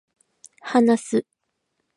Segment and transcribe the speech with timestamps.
[0.63, 1.25] 話す、